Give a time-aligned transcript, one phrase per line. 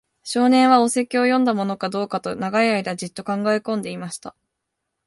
[0.23, 4.35] 少年は、お説教を読んだものかどうかと、長い間じっと考えこんでいました。